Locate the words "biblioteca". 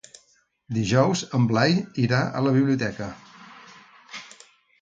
2.57-3.11